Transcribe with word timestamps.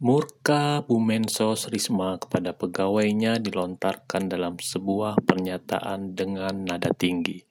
Murka 0.00 0.80
Bu 0.80 0.96
Mensos 0.96 1.68
Risma 1.68 2.16
kepada 2.16 2.56
pegawainya 2.56 3.36
dilontarkan 3.36 4.32
dalam 4.32 4.56
sebuah 4.56 5.20
pernyataan 5.28 6.16
dengan 6.16 6.64
nada 6.64 6.88
tinggi. 6.96 7.44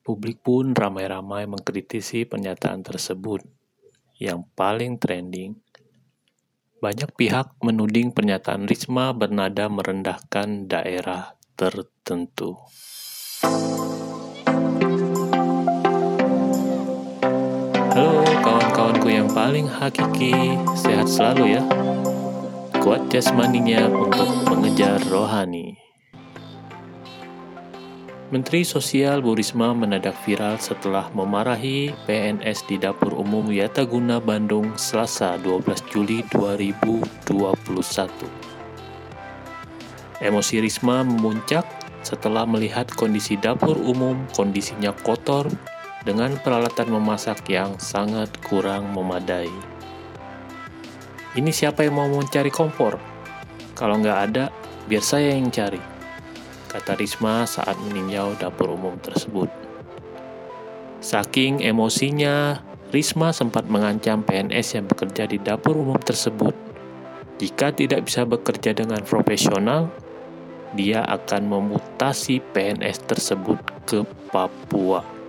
Publik 0.00 0.40
pun 0.40 0.72
ramai-ramai 0.72 1.44
mengkritisi 1.44 2.24
pernyataan 2.24 2.80
tersebut. 2.80 3.44
Yang 4.16 4.48
paling 4.56 4.96
trending, 4.96 5.60
banyak 6.80 7.12
pihak 7.12 7.52
menuding 7.60 8.16
pernyataan 8.16 8.64
Risma 8.64 9.12
bernada 9.12 9.68
merendahkan 9.68 10.64
daerah 10.64 11.36
tertentu. 11.60 12.56
Paling 19.32 19.64
hakiki, 19.64 20.60
sehat 20.76 21.08
selalu 21.08 21.56
ya. 21.56 21.64
Kuat 22.84 23.08
jasmaninya 23.08 23.88
untuk 23.88 24.28
mengejar 24.52 25.00
rohani. 25.08 25.80
Menteri 28.32 28.64
Sosial 28.64 29.20
Bu 29.20 29.36
Risma 29.36 29.76
menadak 29.76 30.16
viral 30.24 30.56
setelah 30.56 31.08
memarahi 31.12 31.92
PNS 32.08 32.64
di 32.68 32.80
Dapur 32.80 33.12
Umum 33.12 33.52
Yataguna 33.52 34.20
Bandung 34.20 34.72
Selasa 34.76 35.36
12 35.40 35.80
Juli 35.92 36.24
2021. 36.32 37.32
Emosi 40.20 40.56
Risma 40.60 41.04
memuncak 41.04 41.64
setelah 42.02 42.44
melihat 42.44 42.90
kondisi 42.92 43.38
dapur 43.38 43.78
umum 43.78 44.26
kondisinya 44.34 44.90
kotor 45.06 45.46
dengan 46.02 46.34
peralatan 46.42 46.90
memasak 46.90 47.46
yang 47.46 47.78
sangat 47.78 48.30
kurang 48.42 48.90
memadai. 48.90 49.50
Ini 51.32 51.48
siapa 51.48 51.86
yang 51.86 51.96
mau 51.96 52.10
mencari 52.10 52.52
kompor? 52.52 52.98
Kalau 53.72 53.96
nggak 54.02 54.18
ada, 54.28 54.52
biar 54.84 55.00
saya 55.00 55.32
yang 55.32 55.48
cari, 55.48 55.80
kata 56.68 56.98
Risma 56.98 57.48
saat 57.48 57.78
meninjau 57.80 58.36
dapur 58.36 58.74
umum 58.76 58.98
tersebut. 59.00 59.48
Saking 61.00 61.64
emosinya, 61.64 62.60
Risma 62.92 63.32
sempat 63.32 63.64
mengancam 63.66 64.20
PNS 64.20 64.76
yang 64.76 64.86
bekerja 64.86 65.24
di 65.24 65.40
dapur 65.40 65.80
umum 65.80 65.96
tersebut. 65.96 66.52
Jika 67.40 67.72
tidak 67.72 68.04
bisa 68.06 68.28
bekerja 68.28 68.76
dengan 68.76 69.00
profesional, 69.00 69.88
dia 70.76 71.00
akan 71.04 71.48
memutasi 71.48 72.44
PNS 72.52 73.08
tersebut 73.08 73.58
ke 73.88 74.04
Papua. 74.28 75.21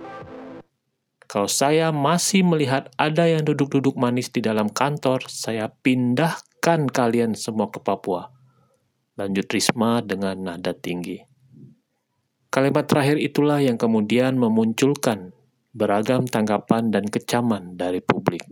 Kalau 1.34 1.50
saya 1.50 1.90
masih 1.90 2.46
melihat 2.46 2.94
ada 2.94 3.26
yang 3.26 3.42
duduk-duduk 3.42 3.98
manis 3.98 4.30
di 4.30 4.38
dalam 4.38 4.70
kantor, 4.70 5.26
saya 5.26 5.66
pindahkan 5.66 6.86
kalian 6.86 7.34
semua 7.34 7.74
ke 7.74 7.82
Papua. 7.82 8.30
Lanjut 9.18 9.50
Risma 9.50 9.98
dengan 9.98 10.38
nada 10.38 10.70
tinggi. 10.70 11.18
Kalimat 12.54 12.86
terakhir 12.86 13.18
itulah 13.18 13.58
yang 13.58 13.74
kemudian 13.74 14.38
memunculkan 14.38 15.34
beragam 15.74 16.22
tanggapan 16.30 16.94
dan 16.94 17.10
kecaman 17.10 17.74
dari 17.74 17.98
publik. 17.98 18.46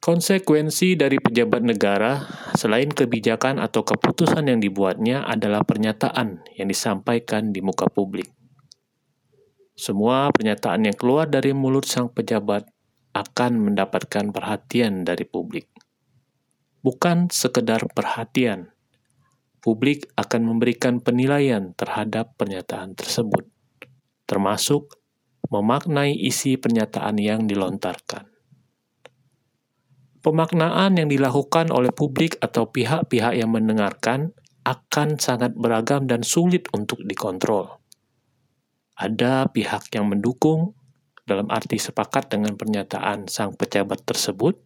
Konsekuensi 0.00 0.96
dari 0.96 1.20
pejabat 1.20 1.60
negara, 1.60 2.24
selain 2.56 2.88
kebijakan 2.88 3.60
atau 3.60 3.84
keputusan 3.84 4.48
yang 4.48 4.64
dibuatnya, 4.64 5.28
adalah 5.28 5.60
pernyataan 5.68 6.48
yang 6.56 6.68
disampaikan 6.72 7.52
di 7.52 7.60
muka 7.60 7.84
publik. 7.92 8.39
Semua 9.80 10.28
pernyataan 10.28 10.92
yang 10.92 10.92
keluar 10.92 11.24
dari 11.24 11.56
mulut 11.56 11.88
sang 11.88 12.12
pejabat 12.12 12.68
akan 13.16 13.64
mendapatkan 13.64 14.28
perhatian 14.28 15.08
dari 15.08 15.24
publik. 15.24 15.72
Bukan 16.84 17.32
sekedar 17.32 17.88
perhatian, 17.88 18.76
publik 19.64 20.04
akan 20.20 20.52
memberikan 20.52 21.00
penilaian 21.00 21.72
terhadap 21.80 22.36
pernyataan 22.36 22.92
tersebut, 22.92 23.48
termasuk 24.28 25.00
memaknai 25.48 26.12
isi 26.12 26.60
pernyataan 26.60 27.16
yang 27.16 27.48
dilontarkan. 27.48 28.28
Pemaknaan 30.20 31.00
yang 31.00 31.08
dilakukan 31.08 31.72
oleh 31.72 31.88
publik 31.88 32.36
atau 32.44 32.68
pihak-pihak 32.68 33.32
yang 33.32 33.48
mendengarkan 33.48 34.36
akan 34.60 35.16
sangat 35.16 35.56
beragam 35.56 36.04
dan 36.04 36.20
sulit 36.20 36.68
untuk 36.76 37.00
dikontrol 37.00 37.79
ada 39.00 39.48
pihak 39.48 39.88
yang 39.96 40.12
mendukung 40.12 40.76
dalam 41.24 41.48
arti 41.48 41.80
sepakat 41.80 42.28
dengan 42.28 42.60
pernyataan 42.60 43.32
sang 43.32 43.56
pejabat 43.56 44.04
tersebut. 44.04 44.60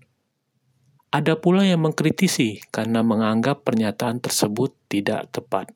Ada 1.14 1.38
pula 1.38 1.62
yang 1.62 1.86
mengkritisi 1.86 2.58
karena 2.74 3.06
menganggap 3.06 3.62
pernyataan 3.62 4.18
tersebut 4.18 4.74
tidak 4.90 5.30
tepat. 5.30 5.70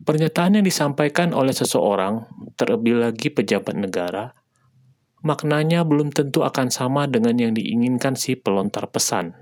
Pernyataan 0.00 0.62
yang 0.62 0.64
disampaikan 0.64 1.34
oleh 1.34 1.50
seseorang, 1.50 2.30
terlebih 2.54 3.02
lagi 3.02 3.26
pejabat 3.34 3.74
negara, 3.74 4.30
maknanya 5.26 5.82
belum 5.82 6.14
tentu 6.14 6.46
akan 6.46 6.70
sama 6.70 7.10
dengan 7.10 7.34
yang 7.34 7.52
diinginkan 7.58 8.14
si 8.14 8.38
pelontar 8.38 8.86
pesan. 8.86 9.34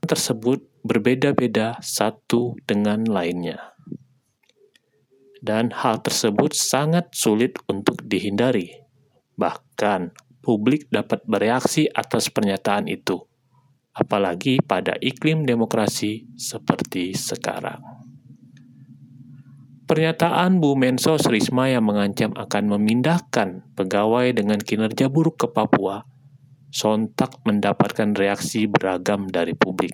Tersebut 0.00 0.64
berbeda-beda 0.80 1.76
satu 1.84 2.56
dengan 2.64 3.04
lainnya 3.04 3.71
dan 5.42 5.74
hal 5.74 5.98
tersebut 6.00 6.54
sangat 6.54 7.10
sulit 7.10 7.58
untuk 7.66 8.00
dihindari. 8.06 8.78
Bahkan, 9.34 10.14
publik 10.40 10.86
dapat 10.88 11.26
bereaksi 11.26 11.90
atas 11.90 12.30
pernyataan 12.30 12.86
itu, 12.86 13.18
apalagi 13.92 14.62
pada 14.62 14.94
iklim 15.02 15.42
demokrasi 15.42 16.30
seperti 16.38 17.12
sekarang. 17.18 17.82
Pernyataan 19.82 20.62
Bu 20.62 20.78
Menso 20.78 21.18
Risma 21.18 21.68
yang 21.68 21.84
mengancam 21.84 22.32
akan 22.32 22.64
memindahkan 22.78 23.76
pegawai 23.76 24.30
dengan 24.32 24.62
kinerja 24.62 25.10
buruk 25.10 25.42
ke 25.42 25.46
Papua 25.50 26.06
sontak 26.72 27.44
mendapatkan 27.44 28.16
reaksi 28.16 28.64
beragam 28.64 29.28
dari 29.28 29.52
publik. 29.52 29.92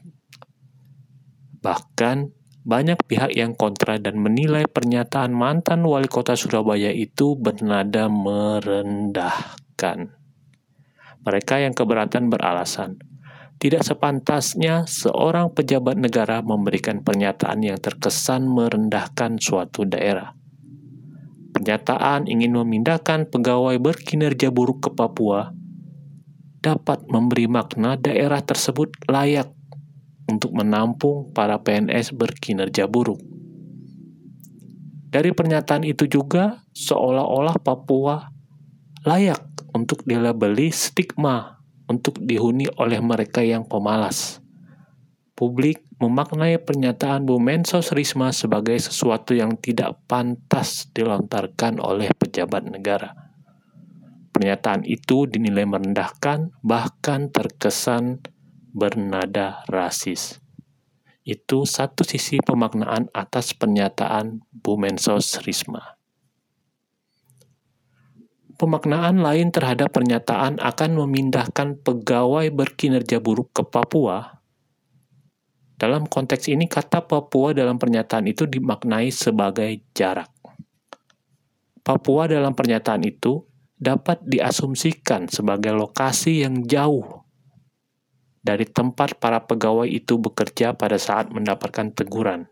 Bahkan 1.59 2.38
banyak 2.69 3.01
pihak 3.09 3.33
yang 3.33 3.57
kontra 3.57 3.97
dan 3.97 4.21
menilai 4.21 4.69
pernyataan 4.69 5.33
mantan 5.33 5.81
wali 5.89 6.05
kota 6.05 6.37
Surabaya 6.37 6.93
itu 6.93 7.33
bernada 7.33 8.13
merendahkan. 8.13 10.13
Mereka 11.25 11.65
yang 11.65 11.73
keberatan 11.73 12.29
beralasan, 12.29 13.01
tidak 13.57 13.89
sepantasnya 13.89 14.85
seorang 14.85 15.49
pejabat 15.57 15.97
negara 15.97 16.45
memberikan 16.45 17.01
pernyataan 17.01 17.65
yang 17.65 17.81
terkesan 17.81 18.45
merendahkan 18.45 19.41
suatu 19.41 19.89
daerah. 19.89 20.37
Pernyataan 21.57 22.29
ingin 22.29 22.53
memindahkan 22.53 23.33
pegawai 23.33 23.81
berkinerja 23.81 24.53
buruk 24.53 24.85
ke 24.85 24.91
Papua 24.93 25.57
dapat 26.61 27.09
memberi 27.09 27.49
makna 27.49 27.97
daerah 27.97 28.45
tersebut 28.45 28.93
layak 29.09 29.58
untuk 30.29 30.53
menampung 30.53 31.33
para 31.33 31.59
PNS 31.59 32.13
berkinerja 32.13 32.85
buruk. 32.85 33.19
Dari 35.09 35.33
pernyataan 35.33 35.89
itu 35.89 36.05
juga 36.05 36.61
seolah-olah 36.77 37.57
Papua 37.65 38.29
layak 39.09 39.73
untuk 39.73 40.05
dilabeli 40.05 40.69
stigma 40.69 41.59
untuk 41.89 42.21
dihuni 42.21 42.69
oleh 42.77 43.01
mereka 43.01 43.41
yang 43.41 43.65
pemalas. 43.65 44.45
Publik 45.33 45.81
memaknai 45.97 46.61
pernyataan 46.61 47.25
Bu 47.25 47.41
Mensos 47.41 47.95
Risma 47.97 48.35
sebagai 48.35 48.77
sesuatu 48.77 49.33
yang 49.33 49.57
tidak 49.57 49.97
pantas 50.05 50.93
dilontarkan 50.93 51.81
oleh 51.81 52.13
pejabat 52.13 52.69
negara. 52.69 53.15
Pernyataan 54.35 54.85
itu 54.85 55.27
dinilai 55.27 55.65
merendahkan, 55.65 56.53
bahkan 56.61 57.33
terkesan 57.33 58.23
bernada 58.79 59.67
rasis. 59.67 60.39
Itu 61.27 61.67
satu 61.69 62.07
sisi 62.07 62.41
pemaknaan 62.41 63.11
atas 63.13 63.53
pernyataan 63.53 64.41
Bu 64.49 64.81
Mensos 64.81 65.43
Risma. 65.45 65.99
Pemaknaan 68.57 69.21
lain 69.21 69.53
terhadap 69.53 69.93
pernyataan 69.93 70.57
akan 70.59 70.91
memindahkan 71.05 71.79
pegawai 71.85 72.49
berkinerja 72.49 73.21
buruk 73.21 73.53
ke 73.55 73.63
Papua. 73.67 74.41
Dalam 75.79 76.11
konteks 76.11 76.51
ini, 76.51 76.67
kata 76.67 77.07
Papua 77.07 77.55
dalam 77.55 77.79
pernyataan 77.79 78.27
itu 78.27 78.51
dimaknai 78.51 79.15
sebagai 79.15 79.85
jarak. 79.95 80.33
Papua 81.87 82.27
dalam 82.27 82.57
pernyataan 82.57 83.07
itu 83.07 83.47
dapat 83.79 84.27
diasumsikan 84.27 85.31
sebagai 85.31 85.71
lokasi 85.71 86.43
yang 86.43 86.67
jauh 86.67 87.28
dari 88.49 88.65
tempat 88.65 89.21
para 89.21 89.45
pegawai 89.45 89.85
itu 89.85 90.17
bekerja 90.17 90.73
pada 90.73 90.97
saat 90.97 91.29
mendapatkan 91.29 91.93
teguran, 91.93 92.49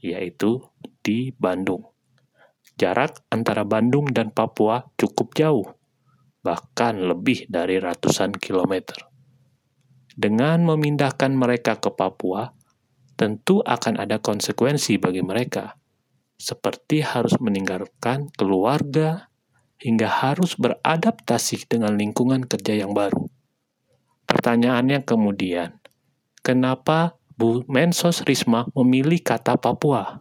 yaitu 0.00 0.64
di 1.04 1.36
Bandung. 1.36 1.92
Jarak 2.80 3.20
antara 3.28 3.68
Bandung 3.68 4.08
dan 4.16 4.32
Papua 4.32 4.88
cukup 4.96 5.36
jauh, 5.36 5.68
bahkan 6.40 6.96
lebih 6.96 7.44
dari 7.52 7.76
ratusan 7.76 8.32
kilometer. 8.40 8.96
Dengan 10.16 10.64
memindahkan 10.64 11.36
mereka 11.36 11.76
ke 11.84 11.92
Papua, 11.92 12.56
tentu 13.20 13.60
akan 13.60 14.00
ada 14.00 14.16
konsekuensi 14.16 14.96
bagi 14.96 15.20
mereka, 15.20 15.76
seperti 16.40 17.04
harus 17.04 17.36
meninggalkan 17.44 18.32
keluarga 18.32 19.28
hingga 19.84 20.08
harus 20.08 20.56
beradaptasi 20.56 21.68
dengan 21.68 21.92
lingkungan 22.00 22.48
kerja 22.48 22.80
yang 22.80 22.96
baru. 22.96 23.35
Pertanyaannya 24.36 25.00
kemudian, 25.08 25.80
kenapa 26.44 27.16
Bu 27.40 27.64
Mensos 27.72 28.20
Risma 28.20 28.68
memilih 28.76 29.24
kata 29.24 29.56
Papua? 29.56 30.20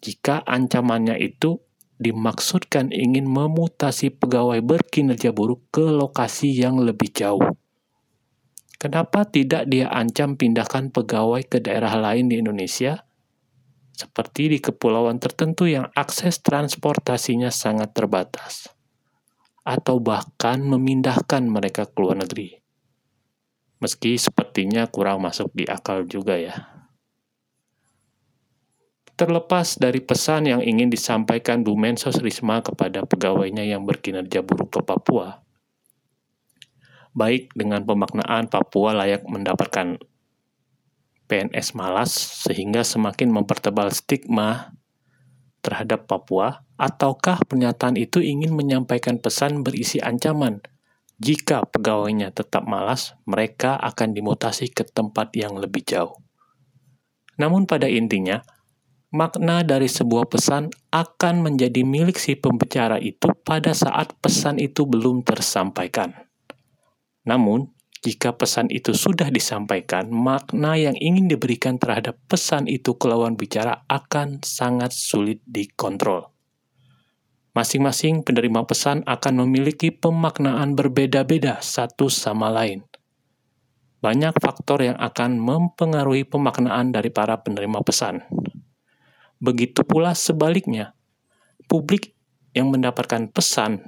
Jika 0.00 0.40
ancamannya 0.48 1.20
itu 1.20 1.60
dimaksudkan 2.00 2.88
ingin 2.88 3.28
memutasi 3.28 4.16
pegawai 4.16 4.64
berkinerja 4.64 5.36
buruk 5.36 5.60
ke 5.68 5.84
lokasi 5.84 6.56
yang 6.56 6.80
lebih 6.80 7.12
jauh. 7.12 7.52
Kenapa 8.80 9.28
tidak 9.28 9.68
dia 9.68 9.92
ancam 9.92 10.40
pindahkan 10.40 10.88
pegawai 10.88 11.44
ke 11.44 11.60
daerah 11.60 11.92
lain 12.00 12.32
di 12.32 12.40
Indonesia, 12.40 13.04
seperti 13.92 14.56
di 14.56 14.58
kepulauan 14.64 15.20
tertentu 15.20 15.68
yang 15.68 15.92
akses 15.92 16.40
transportasinya 16.40 17.52
sangat 17.52 17.92
terbatas, 17.92 18.72
atau 19.68 20.00
bahkan 20.00 20.64
memindahkan 20.64 21.44
mereka 21.44 21.84
ke 21.84 22.00
luar 22.00 22.24
negeri? 22.24 22.61
Meski 23.82 24.14
sepertinya 24.14 24.86
kurang 24.86 25.26
masuk 25.26 25.50
di 25.50 25.66
akal 25.66 26.06
juga 26.06 26.38
ya. 26.38 26.70
Terlepas 29.18 29.74
dari 29.74 29.98
pesan 29.98 30.46
yang 30.46 30.62
ingin 30.62 30.86
disampaikan 30.86 31.66
Bu 31.66 31.74
Mensos 31.74 32.22
Risma 32.22 32.62
kepada 32.62 33.02
pegawainya 33.02 33.66
yang 33.66 33.82
berkinerja 33.82 34.46
buruk 34.46 34.78
ke 34.78 34.80
Papua, 34.86 35.42
baik 37.10 37.50
dengan 37.58 37.82
pemaknaan 37.82 38.46
Papua 38.46 38.94
layak 38.94 39.26
mendapatkan 39.26 39.98
PNS 41.26 41.74
malas 41.74 42.14
sehingga 42.46 42.86
semakin 42.86 43.34
mempertebal 43.34 43.90
stigma 43.90 44.78
terhadap 45.58 46.06
Papua, 46.06 46.62
ataukah 46.78 47.42
pernyataan 47.50 47.98
itu 47.98 48.22
ingin 48.22 48.54
menyampaikan 48.54 49.18
pesan 49.18 49.66
berisi 49.66 49.98
ancaman 49.98 50.62
jika 51.22 51.62
pegawainya 51.70 52.34
tetap 52.34 52.66
malas, 52.66 53.14
mereka 53.30 53.78
akan 53.78 54.10
dimutasi 54.10 54.74
ke 54.74 54.82
tempat 54.82 55.30
yang 55.38 55.54
lebih 55.54 55.86
jauh. 55.86 56.18
Namun 57.38 57.70
pada 57.70 57.86
intinya, 57.86 58.42
makna 59.14 59.62
dari 59.62 59.86
sebuah 59.86 60.26
pesan 60.26 60.74
akan 60.90 61.46
menjadi 61.46 61.86
milik 61.86 62.18
si 62.18 62.34
pembicara 62.34 62.98
itu 62.98 63.30
pada 63.46 63.70
saat 63.70 64.18
pesan 64.18 64.58
itu 64.58 64.82
belum 64.82 65.22
tersampaikan. 65.22 66.10
Namun, 67.22 67.70
jika 68.02 68.34
pesan 68.34 68.66
itu 68.74 68.90
sudah 68.90 69.30
disampaikan, 69.30 70.10
makna 70.10 70.74
yang 70.74 70.98
ingin 70.98 71.30
diberikan 71.30 71.78
terhadap 71.78 72.18
pesan 72.26 72.66
itu 72.66 72.98
ke 72.98 73.06
lawan 73.06 73.38
bicara 73.38 73.86
akan 73.86 74.42
sangat 74.42 74.90
sulit 74.90 75.38
dikontrol. 75.46 76.31
Masing-masing 77.52 78.24
penerima 78.24 78.64
pesan 78.64 79.04
akan 79.04 79.44
memiliki 79.44 79.92
pemaknaan 79.92 80.72
berbeda-beda 80.72 81.60
satu 81.60 82.08
sama 82.08 82.48
lain. 82.48 82.80
Banyak 84.00 84.40
faktor 84.40 84.80
yang 84.80 84.96
akan 84.96 85.36
mempengaruhi 85.36 86.24
pemaknaan 86.24 86.96
dari 86.96 87.12
para 87.12 87.36
penerima 87.44 87.84
pesan. 87.84 88.24
Begitu 89.36 89.84
pula 89.84 90.16
sebaliknya, 90.16 90.96
publik 91.68 92.16
yang 92.56 92.72
mendapatkan 92.72 93.28
pesan 93.28 93.84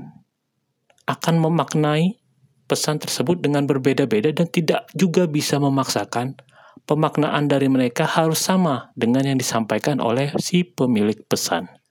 akan 1.09 1.35
memaknai 1.41 2.21
pesan 2.69 3.01
tersebut 3.01 3.41
dengan 3.41 3.65
berbeda-beda 3.65 4.33
dan 4.33 4.49
tidak 4.49 4.89
juga 4.93 5.25
bisa 5.25 5.57
memaksakan 5.57 6.37
pemaknaan 6.85 7.49
dari 7.49 7.69
mereka 7.69 8.05
harus 8.05 8.41
sama 8.45 8.93
dengan 8.97 9.25
yang 9.25 9.39
disampaikan 9.41 10.01
oleh 10.05 10.33
si 10.41 10.65
pemilik 10.65 11.17
pesan. 11.29 11.84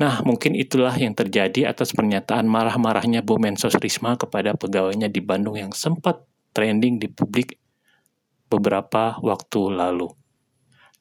Nah, 0.00 0.24
mungkin 0.24 0.56
itulah 0.56 0.96
yang 0.96 1.12
terjadi 1.12 1.68
atas 1.68 1.92
pernyataan 1.92 2.48
marah-marahnya 2.48 3.20
Bu 3.20 3.36
Mensos 3.36 3.76
Risma 3.76 4.16
kepada 4.16 4.56
pegawainya 4.56 5.12
di 5.12 5.20
Bandung 5.20 5.60
yang 5.60 5.76
sempat 5.76 6.24
trending 6.56 6.96
di 6.96 7.12
publik 7.12 7.60
beberapa 8.48 9.20
waktu 9.20 9.60
lalu. 9.76 10.08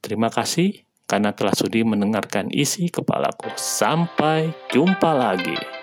Terima 0.03 0.27
kasih 0.27 0.83
karena 1.07 1.31
telah 1.31 1.55
sudi 1.55 1.87
mendengarkan 1.87 2.51
isi 2.51 2.91
kepalaku. 2.91 3.47
Sampai 3.55 4.51
jumpa 4.69 5.15
lagi. 5.15 5.78